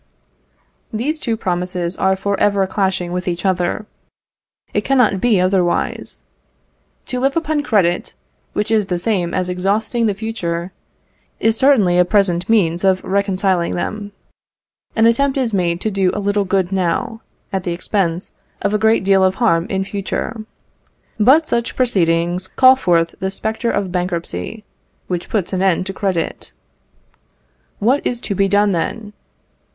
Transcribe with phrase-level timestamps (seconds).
[0.91, 3.85] These two promises are for ever clashing with each other;
[4.73, 6.21] it cannot be otherwise.
[7.05, 8.15] To live upon credit,
[8.53, 10.71] which is the same as exhausting the future,
[11.39, 14.11] is certainly a present means of reconciling them:
[14.95, 17.21] an attempt is made to do a little good now,
[17.53, 18.33] at the expense
[18.63, 20.45] of a great deal of harm in future.
[21.19, 24.63] But such proceedings call forth the spectre of bankruptcy,
[25.05, 26.53] which puts an end to credit.
[27.77, 29.13] What is to be done then?